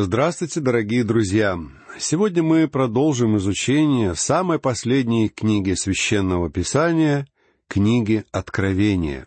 Здравствуйте, 0.00 0.60
дорогие 0.60 1.02
друзья! 1.02 1.58
Сегодня 1.98 2.40
мы 2.40 2.68
продолжим 2.68 3.36
изучение 3.36 4.14
самой 4.14 4.60
последней 4.60 5.28
книги 5.28 5.72
Священного 5.72 6.48
Писания, 6.50 7.26
книги 7.66 8.24
Откровения. 8.30 9.26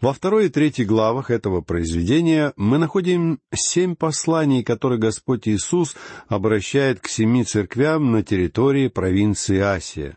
Во 0.00 0.12
второй 0.12 0.46
и 0.46 0.50
третьей 0.50 0.84
главах 0.84 1.32
этого 1.32 1.62
произведения 1.62 2.52
мы 2.54 2.78
находим 2.78 3.40
семь 3.52 3.96
посланий, 3.96 4.62
которые 4.62 5.00
Господь 5.00 5.48
Иисус 5.48 5.96
обращает 6.28 7.00
к 7.00 7.08
семи 7.08 7.42
церквям 7.42 8.12
на 8.12 8.22
территории 8.22 8.86
провинции 8.86 9.58
Асия. 9.58 10.16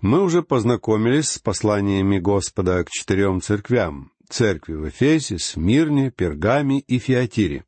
Мы 0.00 0.20
уже 0.20 0.42
познакомились 0.42 1.28
с 1.28 1.38
посланиями 1.38 2.18
Господа 2.18 2.82
к 2.82 2.90
четырем 2.90 3.40
церквям— 3.40 4.10
церкви 4.28 4.74
в 4.74 4.88
Эфесе, 4.88 5.38
Смирне, 5.38 6.10
Пергаме 6.10 6.80
и 6.80 6.98
Фиатире. 6.98 7.64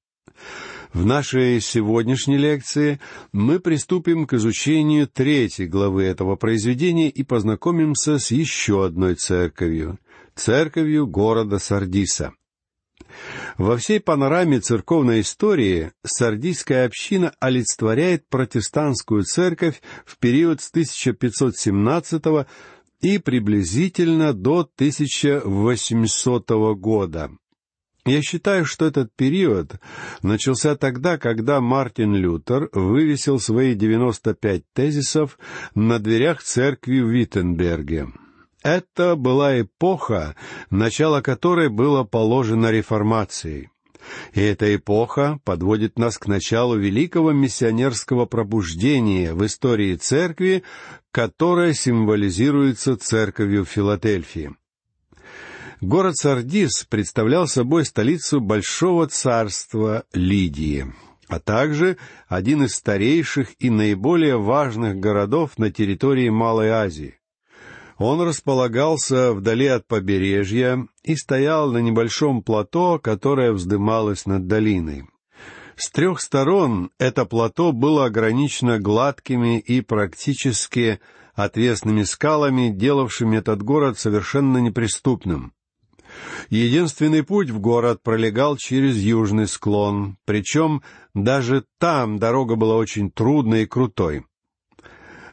В 0.93 1.05
нашей 1.05 1.61
сегодняшней 1.61 2.39
лекции 2.39 3.01
мы 3.33 3.61
приступим 3.61 4.27
к 4.27 4.35
изучению 4.35 5.09
третьей 5.09 5.67
главы 5.67 6.05
этого 6.05 6.37
произведения 6.37 7.11
и 7.11 7.23
познакомимся 7.23 8.19
с 8.19 8.31
еще 8.31 8.85
одной 8.85 9.15
церковью— 9.15 9.99
церковью 10.35 11.07
города 11.07 11.59
Сардиса. 11.59 12.33
Во 13.59 13.77
всей 13.77 14.01
панораме 14.01 14.61
церковной 14.61 15.21
истории 15.21 15.93
сардийская 16.05 16.87
община 16.87 17.33
олицетворяет 17.41 18.29
протестантскую 18.29 19.25
церковь 19.25 19.81
в 20.05 20.19
период 20.19 20.61
с 20.61 20.71
1517 20.71 22.47
и 23.01 23.19
приблизительно 23.19 24.33
до 24.33 24.61
1800 24.61 26.51
года. 26.77 27.31
Я 28.07 28.23
считаю, 28.23 28.65
что 28.65 28.87
этот 28.87 29.11
период 29.17 29.75
начался 30.23 30.77
тогда, 30.77 31.19
когда 31.19 31.61
Мартин 31.61 32.15
Лютер 32.15 32.69
вывесил 32.73 33.41
свои 33.41 33.75
95 33.75 34.63
тезисов 34.73 35.39
на 35.75 35.99
дверях 35.99 36.41
церкви 36.41 37.01
в 37.01 37.09
Виттенберге. 37.09 38.07
Это 38.63 39.17
была 39.17 39.61
эпоха, 39.61 40.37
начало 40.71 41.21
которой 41.21 41.69
было 41.69 42.05
положено 42.05 42.71
реформацией. 42.71 43.71
И 44.35 44.41
эта 44.41 44.75
эпоха 44.77 45.41
подводит 45.45 45.99
нас 45.99 46.17
к 46.17 46.29
началу 46.29 46.77
великого 46.77 47.33
миссионерского 47.33 48.27
пробуждения 48.27 49.35
в 49.35 49.45
истории 49.45 49.97
церкви, 49.97 50.63
которая 51.11 51.73
символизируется 51.73 52.97
церковью 52.97 53.65
Филадельфии. 53.65 54.55
Город 55.83 56.17
Сардис 56.17 56.87
представлял 56.89 57.47
собой 57.47 57.85
столицу 57.85 58.41
Большого 58.41 59.09
царства 59.09 60.05
Лидии, 60.15 60.87
а 61.29 61.39
также 61.39 61.99
один 62.29 62.65
из 62.65 62.75
старейших 62.75 63.51
и 63.59 63.69
наиболее 63.69 64.39
важных 64.39 64.97
городов 64.97 65.59
на 65.59 65.71
территории 65.71 66.31
Малой 66.31 66.71
Азии. 66.71 67.19
Он 67.99 68.23
располагался 68.23 69.35
вдали 69.35 69.67
от 69.67 69.87
побережья 69.87 70.87
и 71.03 71.15
стоял 71.15 71.71
на 71.71 71.79
небольшом 71.79 72.43
плато, 72.43 72.99
которое 72.99 73.53
вздымалось 73.53 74.25
над 74.25 74.47
долиной. 74.47 75.07
С 75.77 75.91
трех 75.91 76.23
сторон 76.23 76.91
это 76.99 77.27
плато 77.27 77.73
было 77.73 78.07
ограничено 78.07 78.79
гладкими 78.79 79.59
и 79.59 79.83
практически 79.83 81.01
отвесными 81.35 82.03
скалами, 82.03 82.71
делавшими 82.71 83.37
этот 83.37 83.63
город 83.63 83.99
совершенно 83.99 84.57
неприступным. 84.57 85.53
Единственный 86.51 87.23
путь 87.23 87.51
в 87.51 87.59
город 87.59 88.03
пролегал 88.03 88.57
через 88.57 88.97
южный 88.97 89.49
склон, 89.49 90.17
причем 90.25 90.83
даже 91.15 91.65
там 91.79 92.19
дорога 92.19 92.57
была 92.57 92.77
очень 92.77 93.11
трудной 93.11 93.63
и 93.63 93.67
крутой. 93.67 94.25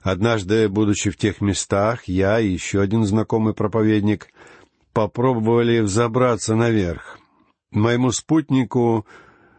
Однажды, 0.02 0.68
будучи 0.68 1.10
в 1.10 1.18
тех 1.18 1.40
местах, 1.40 2.06
я 2.06 2.40
и 2.40 2.50
еще 2.50 2.82
один 2.82 3.06
знакомый 3.06 3.54
проповедник 3.54 4.28
попробовали 4.92 5.80
взобраться 5.80 6.56
наверх. 6.56 7.20
Моему 7.72 8.12
спутнику 8.12 9.08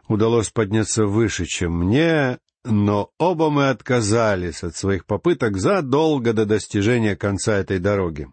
удалось 0.06 0.50
подняться 0.50 1.06
выше, 1.06 1.46
чем 1.46 1.78
мне, 1.78 2.38
но 2.64 3.10
оба 3.18 3.50
мы 3.50 3.68
отказались 3.68 4.62
от 4.62 4.76
своих 4.76 5.06
попыток 5.06 5.56
задолго 5.56 6.32
до 6.32 6.46
достижения 6.46 7.16
конца 7.16 7.56
этой 7.56 7.78
дороги. 7.78 8.28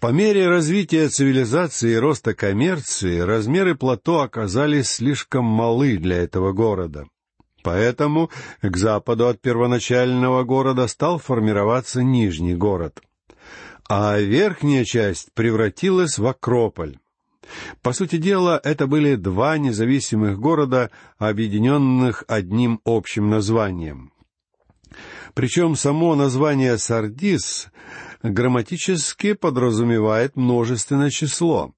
По 0.00 0.12
мере 0.12 0.48
развития 0.48 1.08
цивилизации 1.08 1.94
и 1.94 1.96
роста 1.96 2.32
коммерции 2.32 3.18
размеры 3.18 3.74
плато 3.74 4.20
оказались 4.20 4.90
слишком 4.90 5.44
малы 5.44 5.96
для 5.96 6.18
этого 6.18 6.52
города. 6.52 7.06
Поэтому 7.64 8.30
к 8.62 8.76
западу 8.76 9.26
от 9.26 9.40
первоначального 9.40 10.44
города 10.44 10.86
стал 10.86 11.18
формироваться 11.18 12.04
Нижний 12.04 12.54
город. 12.54 13.02
А 13.88 14.18
верхняя 14.18 14.84
часть 14.84 15.32
превратилась 15.34 16.16
в 16.18 16.26
Акрополь. 16.28 16.98
По 17.82 17.92
сути 17.92 18.18
дела, 18.18 18.60
это 18.62 18.86
были 18.86 19.16
два 19.16 19.58
независимых 19.58 20.38
города, 20.38 20.90
объединенных 21.18 22.22
одним 22.28 22.80
общим 22.84 23.30
названием. 23.30 24.12
Причем 25.34 25.74
само 25.74 26.14
название 26.14 26.78
«Сардис» 26.78 27.68
грамматически 28.22 29.34
подразумевает 29.34 30.36
множественное 30.36 31.10
число. 31.10 31.72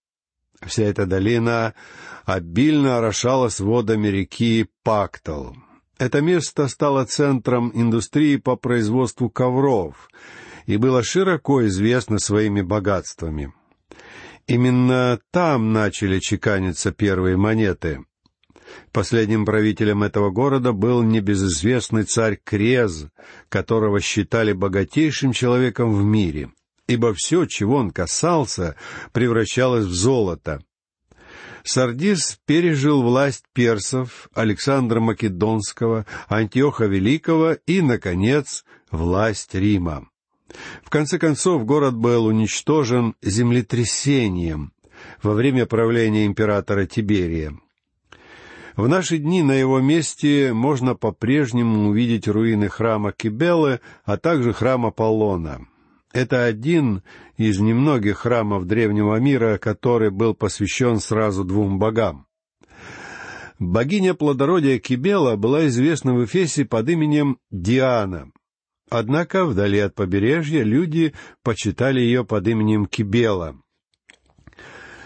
Вся 0.65 0.85
эта 0.85 1.07
долина 1.07 1.75
обильно 2.25 2.99
орошалась 2.99 3.61
водами 3.61 4.09
реки 4.09 4.69
Пактал. 4.83 5.57
Это 5.99 6.21
место 6.21 6.69
стало 6.69 7.05
центром 7.05 7.71
индустрии 7.75 8.37
по 8.37 8.57
производству 8.57 9.29
ковров 9.29 10.09
и 10.67 10.77
было 10.77 11.03
широко 11.03 11.67
известно 11.67 12.19
своими 12.19 12.63
богатствами. 12.63 13.53
Именно 14.47 15.21
там 15.31 15.73
начали 15.73 16.19
чеканиться 16.19 16.93
первые 16.93 17.37
монеты. 17.37 18.05
Последним 18.93 19.45
правителем 19.45 20.03
этого 20.03 20.31
города 20.31 20.73
был 20.73 21.03
небезызвестный 21.03 22.05
царь 22.05 22.39
Крез, 22.43 23.07
которого 23.49 24.01
считали 24.01 24.53
богатейшим 24.53 25.33
человеком 25.33 25.93
в 25.93 26.03
мире, 26.03 26.51
ибо 26.87 27.15
все, 27.15 27.47
чего 27.47 27.77
он 27.77 27.91
касался, 27.91 28.77
превращалось 29.13 29.85
в 29.85 29.93
золото. 29.93 30.63
Сардис 31.63 32.39
пережил 32.47 33.03
власть 33.03 33.45
персов, 33.53 34.29
Александра 34.35 35.01
Македонского, 35.01 36.07
Антиоха 36.29 36.87
Великого 36.87 37.53
и, 37.67 37.83
наконец, 37.83 38.65
власть 38.91 39.55
Рима. 39.55 40.09
В 40.83 40.91
конце 40.91 41.19
концов, 41.19 41.65
город 41.65 41.95
был 41.95 42.27
уничтожен 42.27 43.15
землетрясением 43.23 44.73
во 45.23 45.35
время 45.35 45.67
правления 45.67 46.27
императора 46.27 46.87
Тиберия. 46.87 47.57
В 48.77 48.89
наши 48.89 49.19
дни 49.19 49.43
на 49.43 49.53
его 49.53 49.81
месте 49.81 50.53
можно 50.53 50.95
по-прежнему 50.95 51.89
увидеть 51.89 52.29
руины 52.29 52.69
храма 52.69 53.13
Кибелы, 53.13 53.81
а 54.05 54.17
также 54.17 54.53
храма 54.53 54.91
Полона. 54.91 55.67
Это 56.13 56.45
один 56.45 57.03
из 57.37 57.59
немногих 57.61 58.19
храмов 58.19 58.67
древнего 58.67 59.17
мира, 59.17 59.59
который 59.59 60.11
был 60.11 60.35
посвящен 60.35 60.99
сразу 60.99 61.45
двум 61.45 61.79
богам. 61.79 62.27
Богиня 63.59 64.15
плодородия 64.15 64.79
Кибела 64.79 65.37
была 65.37 65.67
известна 65.67 66.15
в 66.15 66.25
Эфесе 66.25 66.65
под 66.65 66.89
именем 66.89 67.39
Диана. 67.51 68.31
Однако 68.89 69.45
вдали 69.45 69.79
от 69.79 69.95
побережья 69.95 70.65
люди 70.65 71.15
почитали 71.45 72.01
ее 72.01 72.25
под 72.25 72.49
именем 72.49 72.87
Кибела— 72.87 73.57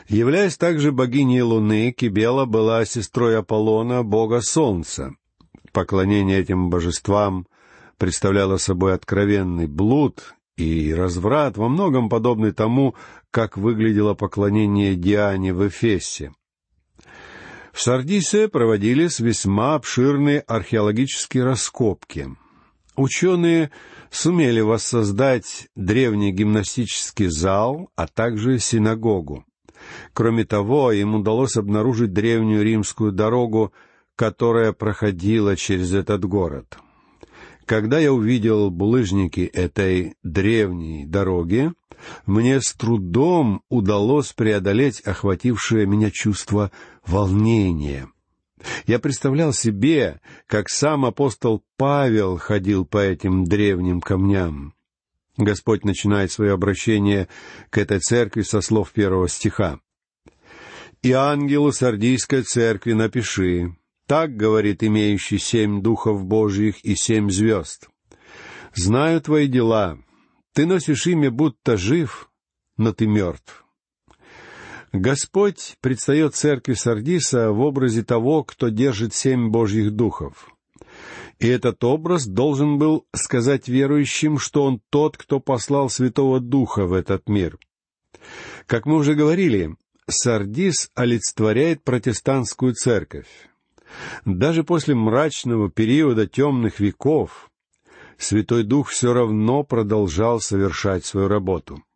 Являясь 0.09 0.57
также 0.59 0.93
богиней 0.93 1.41
Луны, 1.41 1.93
Кибела 1.93 2.45
была 2.45 2.85
сестрой 2.85 3.39
Аполлона, 3.39 4.03
бога 4.03 4.43
Солнца. 4.43 5.15
Поклонение 5.73 6.41
этим 6.41 6.69
божествам 6.69 7.47
представляло 7.97 8.59
собой 8.59 8.95
откровенный 8.95 9.67
блуд 9.67 10.35
и 10.56 10.93
разврат, 10.93 11.56
во 11.56 11.69
многом 11.69 12.09
подобный 12.09 12.53
тому, 12.53 12.95
как 13.31 13.56
выглядело 13.56 14.15
поклонение 14.15 14.95
Диане 14.95 15.55
в 15.55 15.67
Эфесе. 15.67 16.33
В 17.73 17.81
Сардисе 17.81 18.49
проводились 18.49 19.19
весьма 19.19 19.75
обширные 19.75 20.41
археологические 20.41 21.45
раскопки. 21.45 22.29
Ученые 22.95 23.73
сумели 24.11 24.61
воссоздать 24.61 25.67
древний 25.75 26.31
гимнастический 26.31 27.27
зал, 27.27 27.91
а 27.97 28.07
также 28.07 28.61
синагогу. 28.61 29.45
Кроме 30.13 30.45
того, 30.45 30.93
им 30.93 31.15
удалось 31.15 31.57
обнаружить 31.57 32.13
древнюю 32.13 32.63
римскую 32.63 33.13
дорогу, 33.13 33.73
которая 34.17 34.73
проходила 34.73 35.57
через 35.57 35.93
этот 35.93 36.25
город. 36.25 36.79
Когда 37.67 37.99
я 37.99 38.13
увидел 38.13 38.71
булыжники 38.71 39.41
этой 39.41 40.17
древней 40.23 41.07
дороги, 41.07 41.73
мне 42.27 42.61
с 42.61 42.75
трудом 42.75 43.63
удалось 43.69 44.33
преодолеть 44.33 45.01
охватившее 45.01 45.87
меня 45.87 46.11
чувство 46.11 46.71
волнения. 47.07 48.09
Я 48.87 48.99
представлял 48.99 49.53
себе, 49.53 50.21
как 50.47 50.69
сам 50.69 51.05
апостол 51.05 51.63
Павел 51.77 52.39
ходил 52.39 52.85
по 52.85 52.99
этим 52.99 53.45
древним 53.45 54.01
камням. 54.01 54.75
Господь 55.37 55.85
начинает 55.85 56.31
свое 56.31 56.53
обращение 56.53 57.29
к 57.71 57.79
этой 57.79 57.99
церкви 57.99 58.43
со 58.43 58.61
слов 58.61 58.93
первого 58.93 59.29
стиха. 59.29 59.81
«И 61.03 61.13
ангелу 61.13 61.73
Сардийской 61.73 62.43
церкви 62.43 62.93
напиши, 62.93 63.77
так 64.07 64.37
говорит 64.37 64.83
имеющий 64.83 65.39
семь 65.39 65.83
духов 65.83 66.25
Божьих 66.25 66.85
и 66.85 66.95
семь 66.95 67.31
звезд. 67.31 67.89
Знаю 68.75 69.21
твои 69.21 69.47
дела, 69.49 69.99
ты 70.55 70.67
носишь 70.67 71.07
имя, 71.07 71.31
будто 71.31 71.77
жив, 71.77 72.31
но 72.77 72.93
ты 72.93 73.07
мертв. 73.07 73.65
Господь 74.93 75.77
предстает 75.81 76.37
церкви 76.37 76.75
Сардиса 76.75 77.51
в 77.51 77.61
образе 77.61 78.05
того, 78.05 78.45
кто 78.45 78.69
держит 78.69 79.13
семь 79.13 79.51
Божьих 79.51 79.91
духов. 79.91 80.54
И 81.39 81.49
этот 81.49 81.83
образ 81.85 82.27
должен 82.27 82.79
был 82.79 83.07
сказать 83.13 83.69
верующим, 83.69 84.39
что 84.39 84.65
он 84.65 84.81
тот, 84.91 85.17
кто 85.17 85.41
послал 85.41 85.91
Святого 85.91 86.41
Духа 86.41 86.87
в 86.87 86.93
этот 86.93 87.29
мир. 87.29 87.59
Как 88.67 88.87
мы 88.87 88.97
уже 88.97 89.15
говорили, 89.15 89.77
Сардис 90.07 90.91
олицетворяет 90.95 91.83
протестантскую 91.83 92.75
церковь. 92.75 93.29
Даже 94.25 94.65
после 94.65 94.95
мрачного 94.95 95.71
периода 95.71 96.27
темных 96.27 96.81
веков 96.81 97.51
Святой 98.19 98.65
Дух 98.65 98.89
все 98.89 99.13
равно 99.13 99.63
продолжал 99.65 100.41
совершать 100.41 101.05
свою 101.05 101.29
работу— 101.29 101.83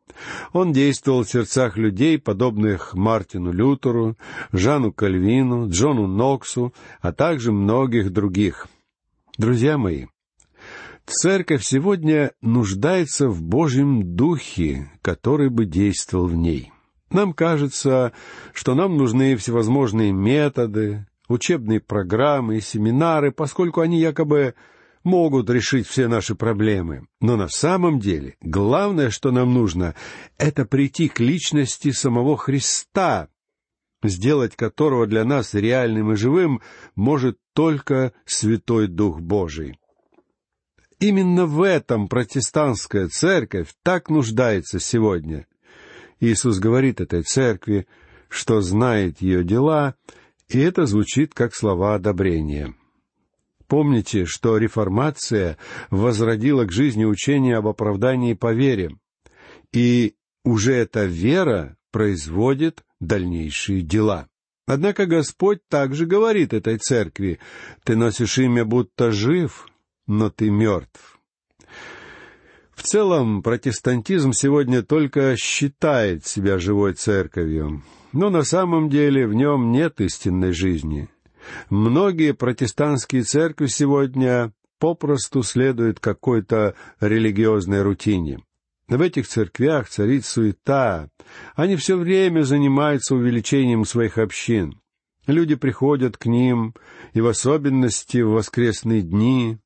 он 0.52 0.72
действовал 0.72 1.24
в 1.24 1.30
сердцах 1.30 1.76
людей, 1.76 2.18
подобных 2.18 2.94
Мартину 2.94 3.52
Лютеру, 3.52 4.16
Жану 4.52 4.92
Кальвину, 4.92 5.68
Джону 5.68 6.06
Ноксу, 6.06 6.74
а 7.00 7.12
также 7.12 7.52
многих 7.52 8.12
других. 8.12 8.66
Друзья 9.38 9.78
мои, 9.78 10.06
церковь 11.06 11.62
сегодня 11.62 12.32
нуждается 12.42 13.28
в 13.28 13.40
Божьем 13.40 14.16
Духе, 14.16 14.90
который 15.00 15.48
бы 15.48 15.64
действовал 15.64 16.26
в 16.26 16.34
ней. 16.34 16.72
Нам 17.12 17.32
кажется, 17.32 18.12
что 18.52 18.74
нам 18.74 18.96
нужны 18.96 19.36
всевозможные 19.36 20.10
методы, 20.10 21.06
учебные 21.28 21.78
программы 21.78 22.56
и 22.56 22.60
семинары, 22.60 23.30
поскольку 23.30 23.80
они 23.80 24.00
якобы 24.00 24.56
могут 25.04 25.48
решить 25.50 25.86
все 25.86 26.08
наши 26.08 26.34
проблемы. 26.34 27.06
Но 27.20 27.36
на 27.36 27.46
самом 27.46 28.00
деле 28.00 28.34
главное, 28.40 29.10
что 29.10 29.30
нам 29.30 29.54
нужно, 29.54 29.94
это 30.36 30.64
прийти 30.64 31.06
к 31.06 31.20
личности 31.20 31.92
самого 31.92 32.36
Христа, 32.36 33.28
сделать 34.02 34.56
которого 34.56 35.06
для 35.06 35.24
нас 35.24 35.54
реальным 35.54 36.12
и 36.12 36.16
живым 36.16 36.60
может 36.94 37.38
только 37.52 38.12
Святой 38.24 38.86
Дух 38.86 39.20
Божий. 39.20 39.78
Именно 41.00 41.46
в 41.46 41.62
этом 41.62 42.08
протестантская 42.08 43.08
церковь 43.08 43.68
так 43.82 44.10
нуждается 44.10 44.80
сегодня. 44.80 45.46
Иисус 46.20 46.58
говорит 46.58 47.00
этой 47.00 47.22
церкви, 47.22 47.86
что 48.28 48.60
знает 48.60 49.20
ее 49.20 49.44
дела, 49.44 49.94
и 50.48 50.58
это 50.58 50.86
звучит 50.86 51.34
как 51.34 51.54
слова 51.54 51.94
одобрения. 51.94 52.74
Помните, 53.68 54.24
что 54.24 54.56
реформация 54.56 55.58
возродила 55.90 56.64
к 56.64 56.72
жизни 56.72 57.04
учение 57.04 57.56
об 57.56 57.68
оправдании 57.68 58.32
по 58.32 58.52
вере, 58.52 58.96
и 59.72 60.14
уже 60.42 60.72
эта 60.72 61.04
вера 61.04 61.76
производит 61.92 62.82
дальнейшие 63.00 63.82
дела. 63.82 64.28
Однако 64.66 65.06
Господь 65.06 65.60
также 65.68 66.06
говорит 66.06 66.52
этой 66.52 66.78
церкви, 66.78 67.38
«Ты 67.84 67.96
носишь 67.96 68.38
имя, 68.38 68.64
будто 68.64 69.10
жив, 69.10 69.66
но 70.06 70.30
ты 70.30 70.50
мертв». 70.50 71.18
В 72.74 72.82
целом, 72.82 73.42
протестантизм 73.42 74.32
сегодня 74.32 74.82
только 74.82 75.36
считает 75.36 76.26
себя 76.26 76.58
живой 76.58 76.92
церковью, 76.92 77.82
но 78.12 78.30
на 78.30 78.44
самом 78.44 78.88
деле 78.88 79.26
в 79.26 79.34
нем 79.34 79.72
нет 79.72 80.00
истинной 80.00 80.52
жизни— 80.52 81.08
Многие 81.70 82.34
протестантские 82.34 83.22
церкви 83.22 83.66
сегодня 83.66 84.52
попросту 84.78 85.42
следуют 85.42 86.00
какой-то 86.00 86.74
религиозной 87.00 87.82
рутине. 87.82 88.40
В 88.88 89.02
этих 89.02 89.28
церквях 89.28 89.88
царит 89.90 90.24
суета. 90.24 91.10
Они 91.54 91.76
все 91.76 91.96
время 91.96 92.42
занимаются 92.42 93.14
увеличением 93.14 93.84
своих 93.84 94.16
общин. 94.16 94.80
Люди 95.26 95.56
приходят 95.56 96.16
к 96.16 96.24
ним, 96.24 96.74
и 97.12 97.20
в 97.20 97.26
особенности 97.26 98.22
в 98.22 98.30
воскресные 98.30 99.02
дни. 99.02 99.58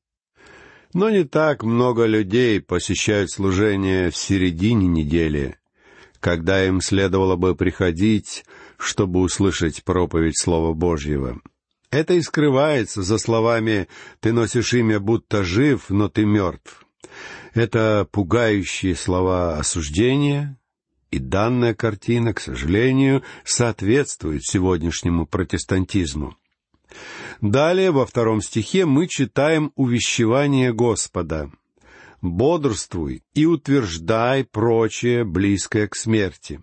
Но 0.93 1.09
не 1.09 1.23
так 1.23 1.63
много 1.63 2.05
людей 2.05 2.59
посещают 2.59 3.31
служение 3.31 4.11
в 4.11 4.17
середине 4.17 4.87
недели, 4.87 5.57
когда 6.19 6.65
им 6.65 6.81
следовало 6.81 7.37
бы 7.37 7.55
приходить, 7.55 8.43
чтобы 8.77 9.21
услышать 9.21 9.85
проповедь 9.85 10.37
Слова 10.37 10.73
Божьего. 10.73 11.39
Это 11.91 12.15
и 12.15 12.21
скрывается 12.21 13.03
за 13.03 13.17
словами 13.17 13.87
«ты 14.19 14.33
носишь 14.33 14.73
имя, 14.73 14.99
будто 14.99 15.43
жив, 15.43 15.89
но 15.89 16.09
ты 16.09 16.25
мертв». 16.25 16.82
Это 17.53 18.07
пугающие 18.11 18.95
слова 18.95 19.57
осуждения, 19.57 20.57
и 21.11 21.19
данная 21.19 21.75
картина, 21.75 22.33
к 22.33 22.39
сожалению, 22.39 23.23
соответствует 23.43 24.43
сегодняшнему 24.43 25.27
протестантизму. 25.27 26.35
Далее, 27.41 27.91
во 27.91 28.05
втором 28.05 28.41
стихе, 28.41 28.85
мы 28.85 29.07
читаем 29.07 29.71
увещевание 29.75 30.73
Господа. 30.73 31.51
«Бодрствуй 32.21 33.23
и 33.33 33.45
утверждай 33.45 34.43
прочее, 34.45 35.23
близкое 35.23 35.87
к 35.87 35.95
смерти» 35.95 36.61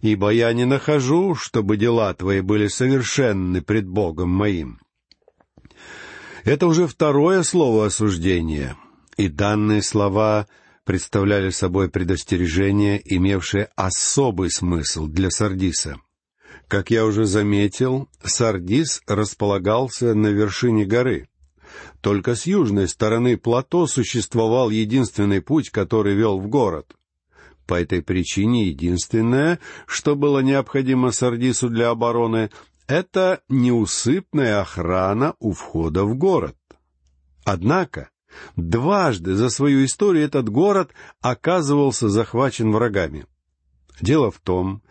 ибо 0.00 0.30
я 0.30 0.52
не 0.52 0.64
нахожу, 0.64 1.34
чтобы 1.34 1.76
дела 1.76 2.14
твои 2.14 2.40
были 2.40 2.66
совершенны 2.68 3.62
пред 3.62 3.86
Богом 3.86 4.30
моим». 4.30 4.80
Это 6.44 6.66
уже 6.66 6.88
второе 6.88 7.44
слово 7.44 7.86
осуждения, 7.86 8.76
и 9.24 9.28
данные 9.28 9.82
слова 9.82 10.46
представляли 10.84 11.50
собой 11.50 11.88
предостережение, 11.88 13.00
имевшее 13.04 13.68
особый 13.76 14.50
смысл 14.50 15.06
для 15.06 15.30
Сардиса. 15.30 15.96
Как 16.68 16.90
я 16.90 17.04
уже 17.04 17.24
заметил, 17.24 18.08
Сардис 18.24 19.02
располагался 19.06 20.14
на 20.14 20.28
вершине 20.28 20.84
горы. 20.84 21.28
Только 22.00 22.34
с 22.34 22.46
южной 22.46 22.88
стороны 22.88 23.36
плато 23.36 23.86
существовал 23.86 24.70
единственный 24.70 25.40
путь, 25.40 25.70
который 25.70 26.14
вел 26.14 26.38
в 26.40 26.48
город— 26.48 26.96
по 27.66 27.80
этой 27.80 28.02
причине 28.02 28.66
единственное, 28.66 29.58
что 29.86 30.16
было 30.16 30.40
необходимо 30.40 31.12
Сардису 31.12 31.68
для 31.70 31.90
обороны, 31.90 32.50
это 32.86 33.40
неусыпная 33.48 34.60
охрана 34.60 35.34
у 35.38 35.52
входа 35.52 36.04
в 36.04 36.16
город. 36.16 36.56
Однако, 37.44 38.10
дважды 38.56 39.34
за 39.34 39.50
свою 39.50 39.84
историю 39.84 40.24
этот 40.24 40.48
город 40.48 40.92
оказывался 41.20 42.08
захвачен 42.08 42.72
врагами. 42.72 43.26
Дело 44.00 44.30
в 44.30 44.38
том, 44.40 44.82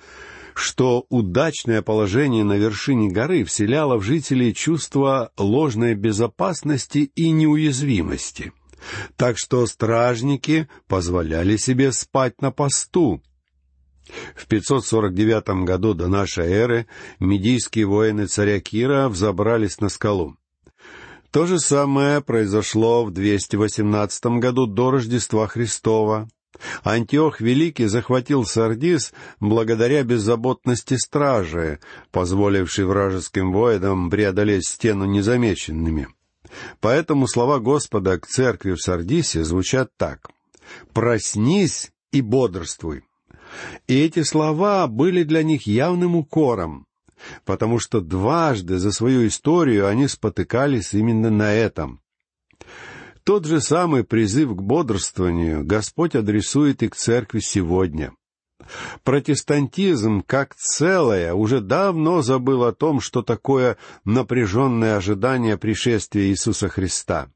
что 0.53 1.05
удачное 1.09 1.81
положение 1.81 2.43
на 2.43 2.57
вершине 2.57 3.09
горы 3.09 3.43
вселяло 3.43 3.97
в 3.97 4.03
жителей 4.03 4.53
чувство 4.53 5.31
ложной 5.37 5.95
безопасности 5.95 7.11
и 7.15 7.31
неуязвимости— 7.31 8.53
так 9.15 9.37
что 9.37 9.65
стражники 9.65 10.67
позволяли 10.87 11.57
себе 11.57 11.91
спать 11.91 12.41
на 12.41 12.51
посту. 12.51 13.21
В 14.35 14.47
549 14.47 15.63
году 15.63 15.93
до 15.93 16.07
нашей 16.07 16.47
эры 16.47 16.87
медийские 17.19 17.85
воины 17.85 18.25
царя 18.27 18.59
Кира 18.59 19.07
взобрались 19.07 19.79
на 19.79 19.89
скалу. 19.89 20.35
То 21.31 21.45
же 21.45 21.59
самое 21.59 22.21
произошло 22.21 23.05
в 23.05 23.11
218 23.11 24.25
году 24.39 24.65
до 24.67 24.91
Рождества 24.91 25.47
Христова. 25.47 26.27
Антиох 26.83 27.41
Великий 27.41 27.87
захватил 27.87 28.45
Сардис 28.45 29.13
благодаря 29.39 30.03
беззаботности 30.03 30.95
стражи, 30.95 31.79
позволившей 32.11 32.85
вражеским 32.85 33.51
воинам 33.51 34.09
преодолеть 34.09 34.67
стену 34.67 35.05
незамеченными— 35.05 36.07
Поэтому 36.79 37.27
слова 37.27 37.59
Господа 37.59 38.19
к 38.19 38.27
церкви 38.27 38.73
в 38.73 38.81
Сардисе 38.81 39.43
звучат 39.43 39.91
так. 39.97 40.29
«Проснись 40.93 41.91
и 42.11 42.21
бодрствуй». 42.21 43.03
И 43.87 43.99
эти 43.99 44.23
слова 44.23 44.87
были 44.87 45.23
для 45.23 45.43
них 45.43 45.67
явным 45.67 46.15
укором, 46.15 46.85
потому 47.45 47.79
что 47.79 48.01
дважды 48.01 48.77
за 48.77 48.91
свою 48.91 49.27
историю 49.27 49.87
они 49.87 50.07
спотыкались 50.07 50.93
именно 50.93 51.29
на 51.29 51.53
этом. 51.53 52.01
Тот 53.23 53.45
же 53.45 53.61
самый 53.61 54.03
призыв 54.03 54.55
к 54.55 54.61
бодрствованию 54.61 55.63
Господь 55.63 56.15
адресует 56.15 56.81
и 56.83 56.89
к 56.89 56.95
церкви 56.95 57.39
сегодня. 57.39 58.13
Протестантизм, 59.03 60.21
как 60.21 60.55
целое, 60.55 61.33
уже 61.33 61.61
давно 61.61 62.21
забыл 62.21 62.63
о 62.63 62.73
том, 62.73 62.99
что 62.99 63.21
такое 63.21 63.77
напряженное 64.05 64.97
ожидание 64.97 65.57
пришествия 65.57 66.25
Иисуса 66.25 66.69
Христа. 66.69 67.29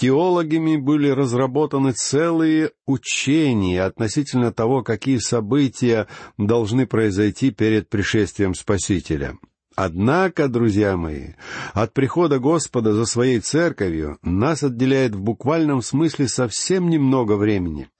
Теологами 0.00 0.78
были 0.78 1.10
разработаны 1.10 1.92
целые 1.92 2.70
учения 2.86 3.82
относительно 3.82 4.50
того, 4.50 4.82
какие 4.82 5.18
события 5.18 6.06
должны 6.38 6.86
произойти 6.86 7.50
перед 7.50 7.90
пришествием 7.90 8.54
Спасителя. 8.54 9.36
Однако, 9.76 10.48
друзья 10.48 10.96
мои, 10.96 11.32
от 11.74 11.92
прихода 11.92 12.38
Господа 12.38 12.94
за 12.94 13.04
своей 13.04 13.40
церковью 13.40 14.16
нас 14.22 14.62
отделяет 14.62 15.14
в 15.14 15.20
буквальном 15.20 15.82
смысле 15.82 16.28
совсем 16.28 16.88
немного 16.88 17.36
времени. 17.36 17.90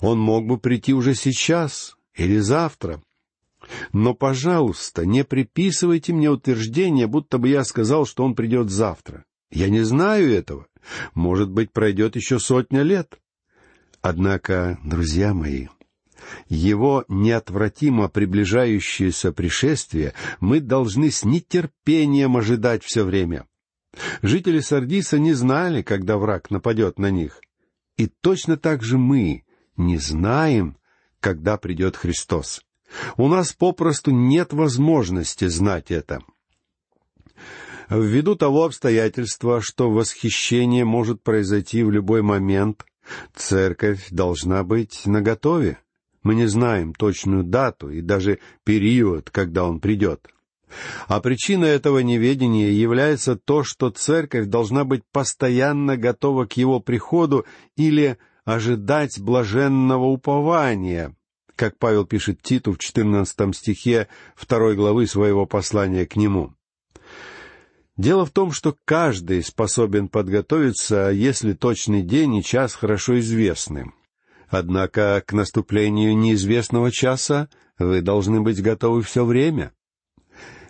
Он 0.00 0.20
мог 0.20 0.46
бы 0.46 0.56
прийти 0.56 0.94
уже 0.94 1.16
сейчас 1.16 1.96
или 2.14 2.38
завтра. 2.38 3.02
Но, 3.92 4.14
пожалуйста, 4.14 5.04
не 5.04 5.24
приписывайте 5.24 6.12
мне 6.12 6.30
утверждение, 6.30 7.08
будто 7.08 7.38
бы 7.38 7.48
я 7.48 7.64
сказал, 7.64 8.06
что 8.06 8.22
он 8.22 8.36
придет 8.36 8.70
завтра. 8.70 9.24
Я 9.50 9.68
не 9.68 9.82
знаю 9.82 10.32
этого. 10.32 10.66
Может 11.14 11.50
быть, 11.50 11.72
пройдет 11.72 12.16
еще 12.16 12.38
сотня 12.38 12.82
лет. 12.82 13.18
Однако, 14.00 14.78
друзья 14.84 15.34
мои, 15.34 15.66
его 16.48 17.04
неотвратимо 17.08 18.08
приближающееся 18.08 19.32
пришествие 19.32 20.14
мы 20.40 20.60
должны 20.60 21.10
с 21.10 21.24
нетерпением 21.24 22.36
ожидать 22.36 22.84
все 22.84 23.04
время. 23.04 23.46
Жители 24.22 24.60
Сардиса 24.60 25.18
не 25.18 25.32
знали, 25.32 25.82
когда 25.82 26.16
враг 26.16 26.50
нападет 26.50 26.98
на 26.98 27.10
них. 27.10 27.40
И 27.96 28.06
точно 28.06 28.56
так 28.56 28.82
же 28.82 28.98
мы 28.98 29.44
не 29.76 29.98
знаем, 29.98 30.76
когда 31.20 31.56
придет 31.58 31.96
Христос. 31.96 32.62
У 33.16 33.28
нас 33.28 33.52
попросту 33.52 34.10
нет 34.10 34.52
возможности 34.52 35.46
знать 35.46 35.90
это. 35.90 36.20
Ввиду 37.90 38.36
того 38.36 38.66
обстоятельства, 38.66 39.60
что 39.60 39.90
восхищение 39.90 40.84
может 40.84 41.24
произойти 41.24 41.82
в 41.82 41.90
любой 41.90 42.22
момент, 42.22 42.86
церковь 43.34 44.06
должна 44.10 44.62
быть 44.62 45.06
наготове. 45.06 45.78
Мы 46.22 46.36
не 46.36 46.46
знаем 46.46 46.94
точную 46.94 47.42
дату 47.42 47.90
и 47.90 48.00
даже 48.00 48.38
период, 48.62 49.30
когда 49.30 49.64
он 49.64 49.80
придет. 49.80 50.28
А 51.08 51.20
причина 51.20 51.64
этого 51.64 51.98
неведения 51.98 52.70
является 52.70 53.34
то, 53.34 53.64
что 53.64 53.90
церковь 53.90 54.46
должна 54.46 54.84
быть 54.84 55.02
постоянно 55.10 55.96
готова 55.96 56.44
к 56.46 56.52
его 56.52 56.78
приходу 56.78 57.44
или 57.76 58.18
ожидать 58.44 59.20
блаженного 59.20 60.04
упования, 60.04 61.16
как 61.56 61.76
Павел 61.76 62.06
пишет 62.06 62.40
Титу 62.40 62.74
в 62.74 62.78
14 62.78 63.56
стихе 63.56 64.06
второй 64.36 64.76
главы 64.76 65.08
своего 65.08 65.44
послания 65.44 66.06
к 66.06 66.14
нему. 66.14 66.54
Дело 68.00 68.24
в 68.24 68.30
том, 68.30 68.50
что 68.50 68.74
каждый 68.86 69.42
способен 69.42 70.08
подготовиться, 70.08 71.10
если 71.10 71.52
точный 71.52 72.00
день 72.00 72.36
и 72.36 72.42
час 72.42 72.74
хорошо 72.74 73.20
известны. 73.20 73.92
Однако 74.48 75.22
к 75.26 75.34
наступлению 75.34 76.16
неизвестного 76.16 76.90
часа 76.90 77.50
вы 77.78 78.00
должны 78.00 78.40
быть 78.40 78.62
готовы 78.62 79.02
все 79.02 79.26
время. 79.26 79.74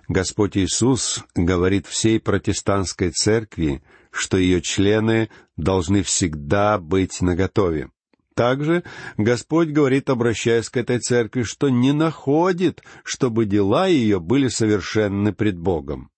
Господь 0.08 0.56
Иисус 0.56 1.24
говорит 1.36 1.86
всей 1.86 2.18
протестантской 2.18 3.12
церкви, 3.12 3.80
что 4.10 4.36
ее 4.36 4.60
члены 4.60 5.30
должны 5.56 6.02
всегда 6.02 6.78
быть 6.78 7.20
наготове. 7.20 7.90
Также 8.34 8.82
Господь 9.16 9.68
говорит, 9.68 10.10
обращаясь 10.10 10.68
к 10.68 10.76
этой 10.76 10.98
церкви, 10.98 11.44
что 11.44 11.68
не 11.68 11.92
находит, 11.92 12.82
чтобы 13.04 13.44
дела 13.44 13.86
ее 13.86 14.18
были 14.18 14.48
совершенны 14.48 15.32
пред 15.32 15.56
Богом. 15.56 16.10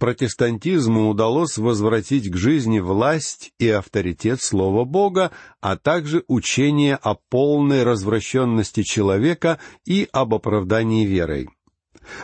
Протестантизму 0.00 1.10
удалось 1.10 1.58
возвратить 1.58 2.30
к 2.30 2.34
жизни 2.34 2.80
власть 2.80 3.52
и 3.58 3.68
авторитет 3.68 4.40
Слова 4.40 4.86
Бога, 4.86 5.30
а 5.60 5.76
также 5.76 6.24
учение 6.26 6.96
о 6.96 7.16
полной 7.16 7.82
развращенности 7.82 8.82
человека 8.82 9.58
и 9.84 10.08
об 10.10 10.32
оправдании 10.32 11.04
верой. 11.04 11.50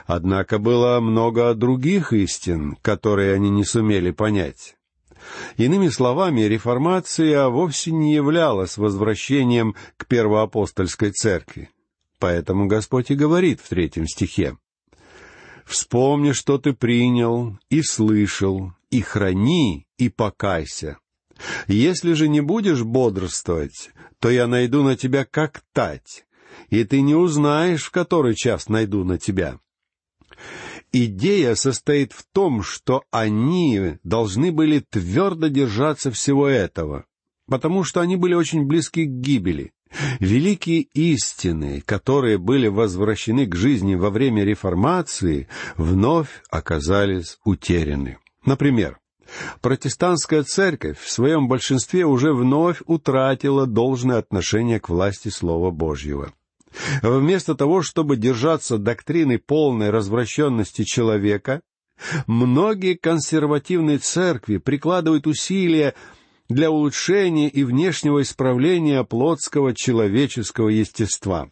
Однако 0.07 0.59
было 0.59 1.01
много 1.01 1.53
других 1.53 2.15
истин, 2.15 2.79
которые 2.81 3.35
они 3.35 3.51
не 3.51 3.65
сумели 3.65 4.11
понять. 4.11 4.75
Иными 5.59 5.89
словами, 5.89 6.41
реформация 6.41 7.47
вовсе 7.49 7.93
не 7.93 8.15
являлась 8.15 8.79
возвращением 8.79 9.75
к 9.99 10.07
первоапостольской 10.07 11.11
церкви. 11.11 11.69
Поэтому 12.21 12.69
Господь 12.69 13.11
и 13.11 13.15
говорит 13.15 13.61
в 13.61 13.69
третьем 13.69 14.07
стихе. 14.07 14.57
«Вспомни, 15.67 16.33
что 16.33 16.59
ты 16.59 16.73
принял 16.73 17.59
и 17.71 17.83
слышал, 17.83 18.73
и 18.91 19.01
храни, 19.03 19.87
и 19.99 20.09
покайся. 20.09 20.99
Если 21.67 22.13
же 22.13 22.29
не 22.29 22.41
будешь 22.41 22.83
бодрствовать, 22.83 23.91
то 24.21 24.31
я 24.31 24.47
найду 24.47 24.83
на 24.83 24.97
тебя 24.97 25.25
как 25.25 25.63
тать, 25.73 26.25
и 26.71 26.85
ты 26.85 27.01
не 27.01 27.15
узнаешь, 27.15 27.85
в 27.85 27.91
который 27.91 28.35
час 28.35 28.69
найду 28.69 29.05
на 29.05 29.19
тебя. 29.19 29.59
Идея 30.93 31.55
состоит 31.57 32.13
в 32.13 32.25
том, 32.33 32.63
что 32.63 33.03
они 33.11 33.99
должны 34.05 34.53
были 34.53 34.79
твердо 34.79 35.49
держаться 35.49 36.11
всего 36.11 36.47
этого, 36.47 37.05
потому 37.47 37.85
что 37.85 38.01
они 38.01 38.17
были 38.17 38.35
очень 38.35 38.65
близки 38.65 39.05
к 39.05 39.11
гибели. 39.11 39.73
Великие 40.21 40.83
истины, 40.95 41.83
которые 41.85 42.39
были 42.39 42.69
возвращены 42.69 43.47
к 43.47 43.55
жизни 43.55 43.95
во 43.95 44.11
время 44.11 44.45
реформации, 44.45 45.49
вновь 45.77 46.29
оказались 46.51 47.39
утеряны. 47.45 48.19
Например, 48.45 48.99
протестантская 49.61 50.43
церковь 50.43 50.99
в 50.99 51.11
своем 51.11 51.49
большинстве 51.49 52.05
уже 52.05 52.33
вновь 52.33 52.83
утратила 52.87 53.67
должное 53.67 54.19
отношение 54.19 54.81
к 54.81 54.89
власти 54.89 55.29
Слова 55.29 55.71
Божьего. 55.71 56.33
Вместо 57.03 57.55
того, 57.55 57.83
чтобы 57.83 58.17
держаться 58.17 58.79
доктрины 58.79 59.39
полной 59.39 59.91
развращенности 59.91 60.85
человека, 60.85 61.63
многие 62.27 62.95
консервативные 62.95 63.99
церкви 63.99 64.59
прикладывают 64.59 65.27
усилия 65.27 65.95
для 66.49 66.71
улучшения 66.71 67.49
и 67.49 67.65
внешнего 67.65 68.23
исправления 68.23 69.05
плотского 69.05 69.75
человеческого 69.75 70.69
естества. 70.69 71.51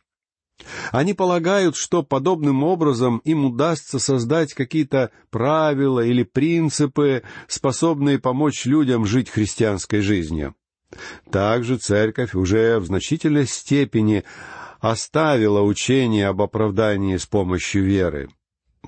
Они 0.93 1.15
полагают, 1.15 1.77
что 1.77 2.03
подобным 2.03 2.63
образом 2.63 3.19
им 3.25 3.45
удастся 3.47 3.99
создать 3.99 4.55
какие-то 4.55 5.11
правила 5.31 6.01
или 6.01 6.23
принципы, 6.23 7.23
способные 7.49 8.19
помочь 8.19 8.65
людям 8.65 9.05
жить 9.05 9.31
христианской 9.31 10.01
жизнью. 10.01 10.55
Также 11.31 11.77
церковь 11.77 12.35
уже 12.35 12.79
в 12.79 12.87
значительной 12.87 13.47
степени 13.47 14.23
оставила 14.81 15.61
учение 15.63 16.29
об 16.29 16.41
оправдании 16.41 17.17
с 17.17 17.27
помощью 17.27 17.85
веры. 17.85 18.29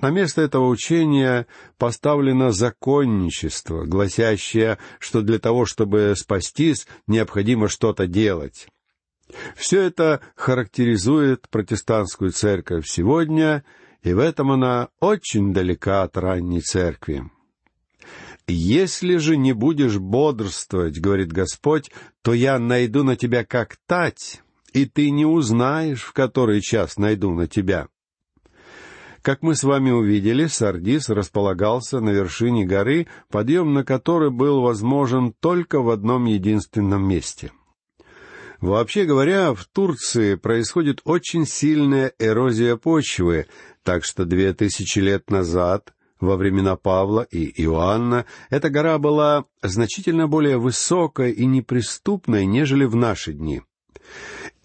На 0.01 0.11
место 0.11 0.41
этого 0.41 0.67
учения 0.67 1.47
поставлено 1.77 2.51
законничество, 2.51 3.85
гласящее, 3.85 4.77
что 4.99 5.21
для 5.21 5.39
того, 5.39 5.65
чтобы 5.65 6.13
спастись, 6.15 6.87
необходимо 7.07 7.67
что-то 7.67 8.05
делать. 8.05 8.67
Все 9.55 9.81
это 9.81 10.21
характеризует 10.35 11.49
протестантскую 11.49 12.31
церковь 12.31 12.87
сегодня, 12.87 13.63
и 14.03 14.13
в 14.13 14.19
этом 14.19 14.51
она 14.51 14.89
очень 14.99 15.51
далека 15.51 16.03
от 16.03 16.15
ранней 16.15 16.61
церкви. 16.61 17.23
«Если 18.47 19.17
же 19.17 19.35
не 19.35 19.51
будешь 19.51 19.97
бодрствовать,— 19.97 20.99
говорит 21.01 21.33
Господь,— 21.33 21.91
то 22.21 22.33
я 22.33 22.59
найду 22.59 23.03
на 23.03 23.17
тебя 23.17 23.43
как 23.43 23.77
тать, 23.87 24.41
и 24.71 24.85
ты 24.85 25.09
не 25.09 25.25
узнаешь, 25.25 26.03
в 26.03 26.13
который 26.13 26.61
час 26.61 26.97
найду 26.97 27.33
на 27.33 27.47
тебя». 27.47 27.89
Как 29.21 29.41
мы 29.41 29.55
с 29.55 29.63
вами 29.63 29.91
увидели, 29.91 30.47
Сардис 30.47 31.09
располагался 31.09 31.99
на 31.99 32.09
вершине 32.11 32.65
горы, 32.65 33.07
подъем 33.29 33.73
на 33.73 33.83
который 33.83 34.29
был 34.29 34.61
возможен 34.61 35.33
только 35.39 35.81
в 35.81 35.89
одном 35.89 36.25
единственном 36.25 37.07
месте. 37.07 37.51
Вообще 38.61 39.05
говоря, 39.05 39.53
в 39.53 39.65
Турции 39.65 40.35
происходит 40.35 41.01
очень 41.03 41.45
сильная 41.45 42.11
эрозия 42.17 42.75
почвы, 42.75 43.45
так 43.83 44.03
что 44.03 44.25
две 44.25 44.53
тысячи 44.53 44.99
лет 44.99 45.29
назад, 45.29 45.93
во 46.19 46.37
времена 46.37 46.75
Павла 46.75 47.21
и 47.21 47.61
Иоанна, 47.63 48.25
эта 48.49 48.69
гора 48.69 48.97
была 48.97 49.45
значительно 49.61 50.27
более 50.27 50.57
высокой 50.57 51.31
и 51.31 51.45
неприступной, 51.45 52.45
нежели 52.47 52.85
в 52.85 52.95
наши 52.95 53.33
дни. 53.33 53.61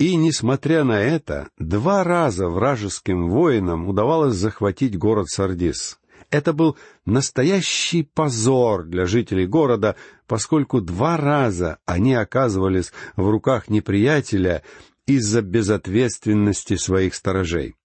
И, 0.03 0.17
несмотря 0.17 0.83
на 0.83 1.01
это, 1.01 1.49
два 1.59 2.03
раза 2.03 2.49
вражеским 2.49 3.31
воинам 3.31 3.87
удавалось 3.87 4.35
захватить 4.35 4.99
город 4.99 5.29
Сардис. 5.29 6.01
Это 6.29 6.53
был 6.53 6.77
настоящий 7.05 8.03
позор 8.03 8.83
для 8.83 9.07
жителей 9.07 9.47
города, 9.47 9.95
поскольку 10.27 10.81
два 10.81 11.17
раза 11.17 11.79
они 11.87 12.15
оказывались 12.15 12.93
в 13.15 13.31
руках 13.31 13.69
неприятеля, 13.69 14.65
из-за 15.07 15.41
безответственности 15.41 16.75
своих 16.75 17.15
сторожей. 17.15 17.77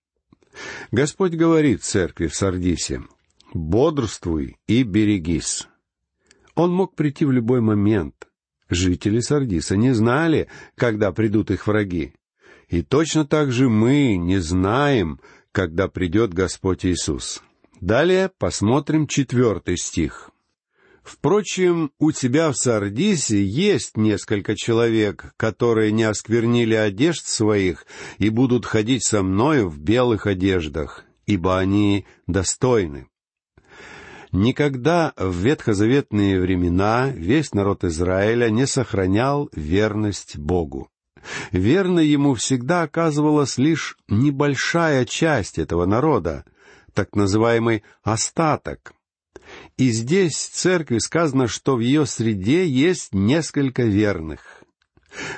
Господь 0.89 1.35
говорит 1.35 1.83
церкви 1.83 2.25
в 2.25 2.33
Сардисе, 2.33 3.03
«Бодрствуй 3.53 4.57
и 4.65 4.81
берегись». 4.81 5.67
Он 6.55 6.73
мог 6.73 6.95
прийти 6.95 7.25
в 7.25 7.31
любой 7.31 7.61
момент. 7.61 8.26
Жители 8.69 9.19
Сардиса 9.19 9.77
не 9.77 9.93
знали, 9.93 10.47
когда 10.75 11.11
придут 11.11 11.51
их 11.51 11.67
враги. 11.67 12.13
И 12.67 12.81
точно 12.81 13.25
так 13.25 13.51
же 13.51 13.69
мы 13.69 14.17
не 14.17 14.39
знаем, 14.39 15.19
когда 15.51 15.87
придет 15.87 16.33
Господь 16.33 16.85
Иисус. 16.85 17.41
Далее 17.79 18.29
посмотрим 18.37 19.07
четвертый 19.07 19.77
стих. 19.77 20.31
Впрочем, 21.07 21.91
у 21.99 22.11
тебя 22.11 22.51
в 22.51 22.57
Сардисе 22.57 23.41
есть 23.41 23.95
несколько 23.95 24.57
человек, 24.57 25.33
которые 25.37 25.93
не 25.93 26.03
осквернили 26.03 26.73
одежд 26.73 27.25
своих 27.25 27.85
и 28.17 28.27
будут 28.29 28.65
ходить 28.65 29.05
со 29.05 29.23
мною 29.23 29.69
в 29.69 29.79
белых 29.79 30.27
одеждах, 30.27 31.05
ибо 31.25 31.57
они 31.57 32.05
достойны. 32.27 33.07
Никогда 34.31 35.13
в 35.15 35.33
ветхозаветные 35.35 36.39
времена 36.39 37.09
весь 37.09 37.53
народ 37.53 37.83
Израиля 37.83 38.49
не 38.49 38.67
сохранял 38.67 39.49
верность 39.53 40.37
Богу. 40.37 40.89
Верно 41.51 41.99
ему 41.99 42.33
всегда 42.35 42.83
оказывалась 42.83 43.57
лишь 43.57 43.97
небольшая 44.07 45.05
часть 45.05 45.57
этого 45.57 45.85
народа, 45.85 46.45
так 46.93 47.15
называемый 47.15 47.83
остаток, 48.03 48.93
и 49.77 49.89
здесь 49.91 50.35
в 50.35 50.53
церкви 50.53 50.97
сказано, 50.99 51.47
что 51.47 51.75
в 51.75 51.79
ее 51.79 52.05
среде 52.05 52.67
есть 52.67 53.13
несколько 53.13 53.83
верных. 53.83 54.63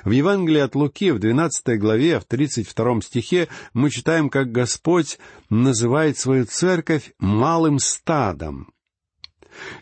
В 0.04 0.12
Евангелии 0.12 0.60
от 0.60 0.76
Луки 0.76 1.12
в 1.12 1.20
12 1.20 1.80
главе, 1.80 2.20
в 2.20 2.26
32 2.26 3.02
стихе, 3.02 3.48
мы 3.74 3.90
читаем, 3.90 4.30
как 4.30 4.52
Господь 4.52 5.20
называет 5.50 6.18
свою 6.18 6.46
церковь 6.46 7.14
малым 7.20 7.80
стадом. 7.80 8.74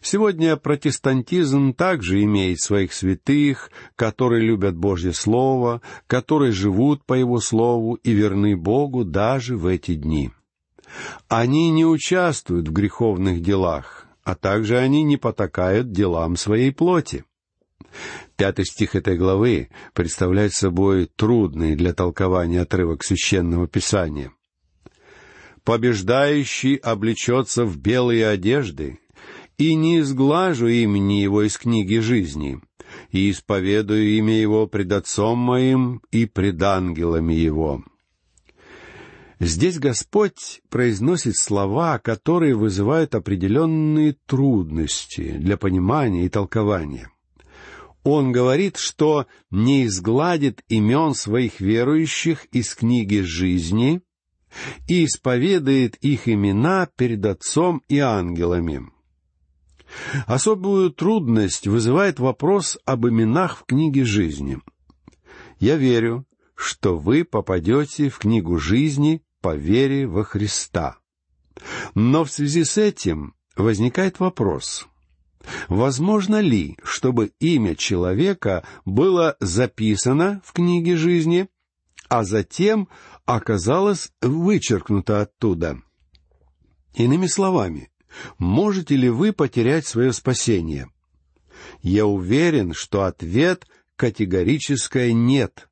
Сегодня 0.01 0.55
протестантизм 0.55 1.73
также 1.73 2.23
имеет 2.23 2.59
своих 2.59 2.93
святых, 2.93 3.71
которые 3.95 4.45
любят 4.45 4.75
Божье 4.75 5.13
Слово, 5.13 5.81
которые 6.07 6.51
живут 6.51 7.05
по 7.05 7.13
Его 7.13 7.39
Слову 7.39 7.95
и 7.95 8.11
верны 8.11 8.55
Богу 8.55 9.03
даже 9.03 9.57
в 9.57 9.65
эти 9.65 9.95
дни. 9.95 10.31
Они 11.27 11.69
не 11.71 11.85
участвуют 11.85 12.67
в 12.67 12.71
греховных 12.71 13.41
делах, 13.41 14.07
а 14.23 14.35
также 14.35 14.77
они 14.77 15.03
не 15.03 15.17
потакают 15.17 15.91
делам 15.91 16.35
своей 16.35 16.71
плоти. 16.71 17.25
Пятый 18.35 18.65
стих 18.65 18.95
этой 18.95 19.17
главы 19.17 19.69
представляет 19.93 20.53
собой 20.53 21.09
трудный 21.15 21.75
для 21.75 21.93
толкования 21.93 22.61
отрывок 22.61 23.03
священного 23.03 23.67
писания. 23.67 24.31
«Побеждающий 25.63 26.75
облечется 26.75 27.65
в 27.65 27.77
белые 27.77 28.27
одежды, 28.27 28.99
и 29.57 29.75
не 29.75 29.99
изглажу 29.99 30.67
имени 30.67 31.21
его 31.21 31.43
из 31.43 31.57
книги 31.57 31.99
жизни, 31.99 32.61
и 33.11 33.31
исповедую 33.31 34.17
имя 34.17 34.33
его 34.39 34.67
пред 34.67 34.91
отцом 34.91 35.39
моим 35.39 36.01
и 36.11 36.25
пред 36.25 36.61
ангелами 36.61 37.33
его». 37.33 37.83
Здесь 39.39 39.77
Господь 39.77 40.61
произносит 40.69 41.37
слова, 41.37 41.99
которые 41.99 42.55
вызывают 42.55 43.13
определенные 43.13 44.15
трудности 44.25 45.37
для 45.37 45.57
понимания 45.57 46.25
и 46.25 46.29
толкования. 46.29 47.11
Он 48.03 48.31
говорит, 48.31 48.77
что 48.77 49.27
не 49.51 49.85
изгладит 49.85 50.63
имен 50.69 51.13
своих 51.13 51.59
верующих 51.59 52.45
из 52.45 52.73
книги 52.73 53.19
жизни 53.19 54.01
и 54.87 55.05
исповедает 55.05 55.97
их 55.97 56.27
имена 56.27 56.87
перед 56.95 57.23
Отцом 57.25 57.83
и 57.89 57.99
ангелами. 57.99 58.89
Особую 60.25 60.91
трудность 60.91 61.67
вызывает 61.67 62.19
вопрос 62.19 62.77
об 62.85 63.07
именах 63.07 63.57
в 63.57 63.65
книге 63.65 64.03
жизни. 64.05 64.59
Я 65.59 65.75
верю, 65.75 66.25
что 66.55 66.97
вы 66.97 67.23
попадете 67.23 68.09
в 68.09 68.17
книгу 68.17 68.57
жизни 68.57 69.23
по 69.41 69.55
вере 69.55 70.07
во 70.07 70.23
Христа. 70.23 70.97
Но 71.95 72.23
в 72.23 72.31
связи 72.31 72.63
с 72.63 72.77
этим 72.77 73.35
возникает 73.55 74.19
вопрос, 74.19 74.87
возможно 75.67 76.39
ли, 76.39 76.77
чтобы 76.83 77.31
имя 77.39 77.75
человека 77.75 78.65
было 78.85 79.35
записано 79.39 80.41
в 80.43 80.53
книге 80.53 80.97
жизни, 80.97 81.47
а 82.09 82.23
затем 82.23 82.87
оказалось 83.25 84.11
вычеркнуто 84.21 85.21
оттуда? 85.21 85.81
Иными 86.93 87.27
словами, 87.27 87.89
можете 88.37 88.95
ли 88.95 89.09
вы 89.09 89.33
потерять 89.33 89.85
свое 89.85 90.13
спасение? 90.13 90.89
Я 91.81 92.05
уверен, 92.05 92.73
что 92.73 93.03
ответ 93.03 93.67
категорическое 93.95 95.13
«нет». 95.13 95.69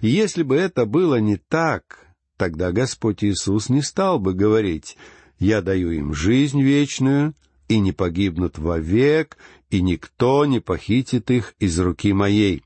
Если 0.00 0.44
бы 0.44 0.56
это 0.56 0.86
было 0.86 1.16
не 1.16 1.36
так, 1.36 2.06
тогда 2.36 2.70
Господь 2.70 3.24
Иисус 3.24 3.68
не 3.68 3.82
стал 3.82 4.20
бы 4.20 4.32
говорить 4.32 4.96
«Я 5.38 5.60
даю 5.60 5.90
им 5.90 6.14
жизнь 6.14 6.62
вечную, 6.62 7.34
и 7.68 7.80
не 7.80 7.92
погибнут 7.92 8.58
вовек, 8.58 9.36
и 9.70 9.80
никто 9.82 10.44
не 10.44 10.60
похитит 10.60 11.30
их 11.30 11.54
из 11.58 11.78
руки 11.80 12.12
моей». 12.12 12.62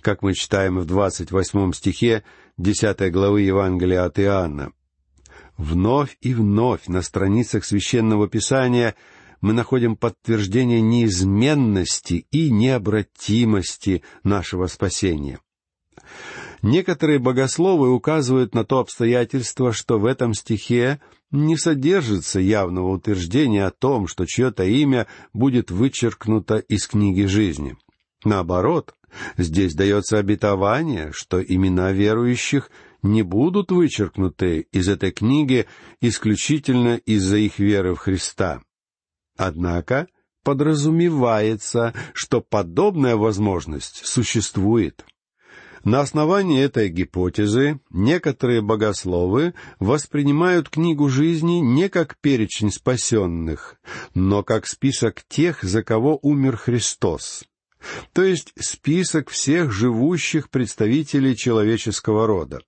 Как 0.00 0.22
мы 0.22 0.34
читаем 0.34 0.78
в 0.78 0.86
двадцать 0.86 1.32
восьмом 1.32 1.72
стихе 1.72 2.22
десятой 2.56 3.10
главы 3.10 3.42
Евангелия 3.42 4.04
от 4.04 4.18
Иоанна. 4.18 4.72
Вновь 5.56 6.18
и 6.20 6.34
вновь 6.34 6.86
на 6.86 7.02
страницах 7.02 7.64
Священного 7.64 8.28
Писания 8.28 8.94
мы 9.40 9.52
находим 9.52 9.96
подтверждение 9.96 10.80
неизменности 10.80 12.26
и 12.30 12.50
необратимости 12.50 14.02
нашего 14.22 14.66
спасения. 14.66 15.40
Некоторые 16.62 17.18
богословы 17.18 17.92
указывают 17.92 18.54
на 18.54 18.64
то 18.64 18.80
обстоятельство, 18.80 19.72
что 19.72 19.98
в 19.98 20.06
этом 20.06 20.34
стихе 20.34 21.00
не 21.30 21.56
содержится 21.56 22.40
явного 22.40 22.92
утверждения 22.92 23.66
о 23.66 23.70
том, 23.70 24.08
что 24.08 24.26
чье-то 24.26 24.64
имя 24.64 25.06
будет 25.32 25.70
вычеркнуто 25.70 26.56
из 26.56 26.86
книги 26.86 27.22
жизни. 27.22 27.76
Наоборот, 28.24 28.94
здесь 29.36 29.74
дается 29.74 30.18
обетование, 30.18 31.12
что 31.12 31.42
имена 31.42 31.92
верующих 31.92 32.70
не 33.02 33.22
будут 33.22 33.70
вычеркнуты 33.70 34.66
из 34.72 34.88
этой 34.88 35.12
книги 35.12 35.66
исключительно 36.00 36.96
из-за 36.96 37.36
их 37.38 37.58
веры 37.58 37.94
в 37.94 37.98
Христа. 37.98 38.62
Однако 39.36 40.08
подразумевается, 40.42 41.94
что 42.14 42.40
подобная 42.40 43.16
возможность 43.16 44.06
существует— 44.06 45.04
на 45.86 46.00
основании 46.00 46.64
этой 46.64 46.88
гипотезы 46.88 47.78
некоторые 47.90 48.60
богословы 48.60 49.54
воспринимают 49.78 50.68
книгу 50.68 51.08
жизни 51.08 51.60
не 51.60 51.88
как 51.88 52.16
перечень 52.20 52.72
спасенных, 52.72 53.76
но 54.12 54.42
как 54.42 54.66
список 54.66 55.22
тех, 55.28 55.62
за 55.62 55.84
кого 55.84 56.18
умер 56.22 56.56
Христос, 56.56 57.44
то 58.12 58.24
есть 58.24 58.52
список 58.58 59.30
всех 59.30 59.70
живущих 59.70 60.50
представителей 60.50 61.36
человеческого 61.36 62.26
рода. 62.26 62.62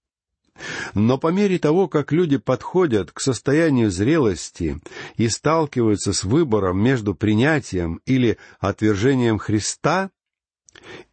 Но 0.94 1.18
по 1.18 1.29
мере 1.29 1.59
того, 1.59 1.88
как 1.88 2.12
люди 2.12 2.37
подходят 2.37 3.12
к 3.12 3.21
состоянию 3.21 3.90
зрелости 3.90 4.81
и 5.16 5.29
сталкиваются 5.29 6.12
с 6.12 6.25
выбором 6.25 6.83
между 6.83 7.14
принятием 7.14 8.01
или 8.07 8.38
отвержением 8.61 9.38
Христа, 9.38 10.11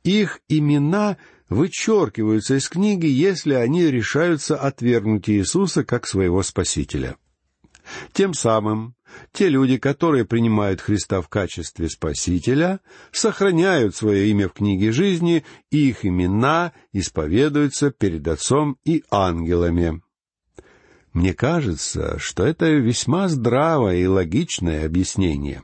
их 0.04 0.40
имена 0.48 1.18
вычеркиваются 1.50 2.56
из 2.56 2.70
книги, 2.70 3.06
если 3.06 3.54
они 3.54 3.84
решаются 3.84 4.58
отвергнуть 4.58 5.30
Иисуса 5.30 5.84
как 5.84 6.08
своего 6.08 6.44
Спасителя. 6.44 7.18
Тем 8.14 8.34
самым 8.34 8.96
те 9.32 9.50
люди, 9.50 9.78
которые 9.78 10.26
принимают 10.26 10.82
Христа 10.82 11.22
в 11.22 11.30
качестве 11.30 11.90
Спасителя, 11.90 12.80
сохраняют 13.12 13.96
свое 13.96 14.30
имя 14.30 14.50
в 14.50 14.54
книге 14.54 14.92
жизни, 14.92 15.46
и 15.72 15.90
их 15.90 16.06
имена 16.06 16.74
исповедуются 16.92 17.92
перед 17.92 18.28
Отцом 18.28 18.78
и 18.84 19.04
ангелами. 19.10 20.02
Мне 21.14 21.34
кажется, 21.34 22.18
что 22.20 22.46
это 22.46 22.70
весьма 22.72 23.30
здравое 23.30 23.98
и 23.98 24.06
логичное 24.06 24.86
объяснение. 24.86 25.64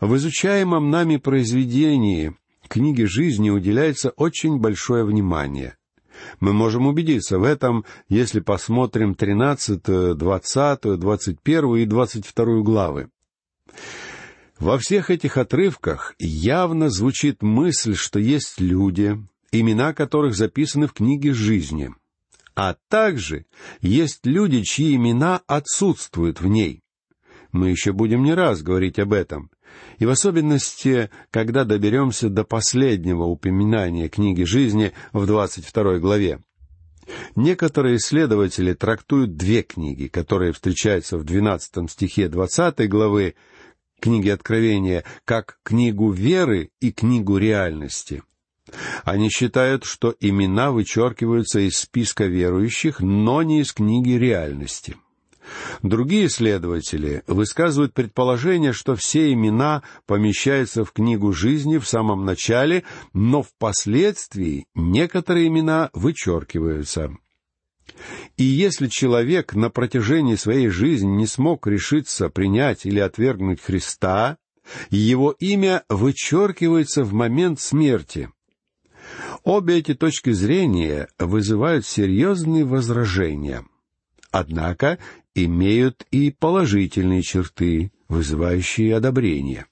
В 0.00 0.16
изучаемом 0.16 0.90
нами 0.90 1.16
произведении 1.16 2.34
книге 2.68 3.06
жизни 3.06 3.50
уделяется 3.50 4.10
очень 4.10 4.58
большое 4.58 5.04
внимание. 5.04 5.76
Мы 6.40 6.52
можем 6.52 6.86
убедиться 6.86 7.38
в 7.38 7.44
этом, 7.44 7.84
если 8.08 8.40
посмотрим 8.40 9.14
13, 9.14 10.16
20, 10.16 10.98
21 10.98 11.76
и 11.76 11.84
22 11.84 12.62
главы. 12.62 13.10
Во 14.58 14.78
всех 14.78 15.10
этих 15.10 15.36
отрывках 15.36 16.14
явно 16.18 16.90
звучит 16.90 17.42
мысль, 17.42 17.94
что 17.94 18.18
есть 18.18 18.60
люди, 18.60 19.16
имена 19.52 19.94
которых 19.94 20.34
записаны 20.34 20.88
в 20.88 20.92
книге 20.92 21.32
жизни. 21.32 21.94
А 22.54 22.76
также 22.88 23.46
есть 23.80 24.26
люди, 24.26 24.62
чьи 24.62 24.96
имена 24.96 25.42
отсутствуют 25.46 26.40
в 26.40 26.48
ней. 26.48 26.82
Мы 27.52 27.70
еще 27.70 27.92
будем 27.92 28.24
не 28.24 28.34
раз 28.34 28.62
говорить 28.62 28.98
об 28.98 29.12
этом. 29.12 29.50
И 29.98 30.06
в 30.06 30.10
особенности, 30.10 31.10
когда 31.30 31.64
доберемся 31.64 32.28
до 32.28 32.44
последнего 32.44 33.24
упоминания 33.24 34.08
книги 34.08 34.44
жизни 34.44 34.92
в 35.12 35.26
двадцать 35.26 35.66
второй 35.66 36.00
главе. 36.00 36.40
Некоторые 37.36 37.96
исследователи 37.96 38.74
трактуют 38.74 39.36
две 39.36 39.62
книги, 39.62 40.08
которые 40.08 40.52
встречаются 40.52 41.16
в 41.18 41.24
двенадцатом 41.24 41.88
стихе 41.88 42.28
двадцатой 42.28 42.86
главы 42.86 43.34
книги 44.00 44.28
Откровения, 44.28 45.04
как 45.24 45.58
книгу 45.62 46.10
веры 46.10 46.70
и 46.80 46.92
книгу 46.92 47.36
реальности. 47.38 48.22
Они 49.04 49.30
считают, 49.30 49.84
что 49.84 50.14
имена 50.20 50.70
вычеркиваются 50.70 51.60
из 51.60 51.78
списка 51.78 52.26
верующих, 52.26 53.00
но 53.00 53.42
не 53.42 53.62
из 53.62 53.72
книги 53.72 54.10
реальности— 54.10 54.96
Другие 55.82 56.26
исследователи 56.26 57.22
высказывают 57.26 57.94
предположение, 57.94 58.72
что 58.72 58.96
все 58.96 59.32
имена 59.32 59.82
помещаются 60.06 60.84
в 60.84 60.92
книгу 60.92 61.32
жизни 61.32 61.78
в 61.78 61.86
самом 61.86 62.24
начале, 62.24 62.84
но 63.12 63.42
впоследствии 63.42 64.66
некоторые 64.74 65.48
имена 65.48 65.90
вычеркиваются. 65.92 67.16
И 68.36 68.44
если 68.44 68.86
человек 68.86 69.54
на 69.54 69.70
протяжении 69.70 70.34
своей 70.34 70.68
жизни 70.68 71.08
не 71.08 71.26
смог 71.26 71.66
решиться 71.66 72.28
принять 72.28 72.86
или 72.86 73.00
отвергнуть 73.00 73.60
Христа, 73.60 74.36
его 74.90 75.34
имя 75.38 75.84
вычеркивается 75.88 77.02
в 77.02 77.12
момент 77.12 77.60
смерти. 77.60 78.30
Обе 79.42 79.78
эти 79.78 79.94
точки 79.94 80.30
зрения 80.30 81.08
вызывают 81.18 81.86
серьезные 81.86 82.64
возражения. 82.64 83.64
Однако 84.30 84.98
имеют 85.34 86.06
и 86.10 86.30
положительные 86.30 87.22
черты, 87.22 87.92
вызывающие 88.08 88.96
одобрение. 88.96 89.66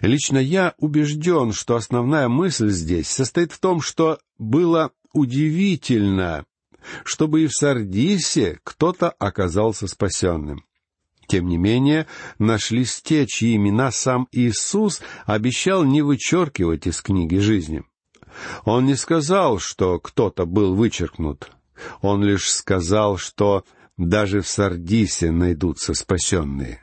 Лично 0.00 0.38
я 0.38 0.74
убежден, 0.78 1.52
что 1.52 1.76
основная 1.76 2.28
мысль 2.28 2.70
здесь 2.70 3.08
состоит 3.08 3.52
в 3.52 3.58
том, 3.58 3.80
что 3.80 4.18
было 4.38 4.92
удивительно, 5.12 6.44
чтобы 7.04 7.42
и 7.42 7.46
в 7.46 7.52
Сардисе 7.52 8.58
кто-то 8.64 9.10
оказался 9.10 9.86
спасенным. 9.86 10.64
Тем 11.26 11.46
не 11.46 11.58
менее, 11.58 12.06
нашлись 12.38 13.00
те, 13.02 13.26
чьи 13.26 13.54
имена 13.54 13.92
сам 13.92 14.26
Иисус 14.32 15.00
обещал 15.26 15.84
не 15.84 16.02
вычеркивать 16.02 16.88
из 16.88 17.00
книги 17.02 17.36
жизни. 17.36 17.84
Он 18.64 18.86
не 18.86 18.96
сказал, 18.96 19.58
что 19.58 20.00
кто-то 20.00 20.44
был 20.44 20.74
вычеркнут. 20.74 21.50
Он 22.00 22.24
лишь 22.24 22.50
сказал, 22.50 23.16
что 23.16 23.64
даже 24.08 24.40
в 24.40 24.48
Сардисе 24.48 25.30
найдутся 25.30 25.92
спасенные. 25.94 26.82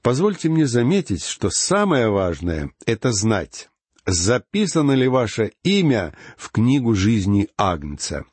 Позвольте 0.00 0.48
мне 0.48 0.66
заметить, 0.66 1.22
что 1.22 1.50
самое 1.50 2.08
важное— 2.08 2.70
это 2.86 3.12
знать, 3.12 3.68
записано 4.06 4.92
ли 4.92 5.06
ваше 5.08 5.52
имя 5.62 6.14
в 6.36 6.50
книгу 6.50 6.94
жизни 6.94 7.48
Агнца. 7.56 8.24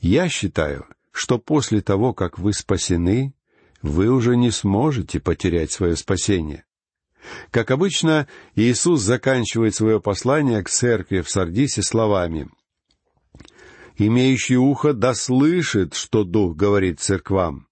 Я 0.00 0.28
считаю, 0.28 0.86
что 1.12 1.38
после 1.38 1.80
того, 1.80 2.12
как 2.12 2.38
вы 2.38 2.52
спасены, 2.52 3.32
вы 3.80 4.10
уже 4.10 4.36
не 4.36 4.50
сможете 4.50 5.20
потерять 5.20 5.70
свое 5.70 5.96
спасение. 5.96 6.64
Как 7.50 7.70
обычно, 7.70 8.26
Иисус 8.56 9.00
заканчивает 9.02 9.74
свое 9.74 10.00
послание 10.00 10.62
к 10.62 10.68
церкви 10.68 11.20
в 11.20 11.30
Сардисе 11.30 11.82
словами 11.82 12.48
имеющий 14.06 14.56
ухо 14.56 14.92
да 14.92 15.14
слышит, 15.14 15.94
что 15.94 16.24
Дух 16.24 16.56
говорит 16.56 17.00
церквам. 17.00 17.66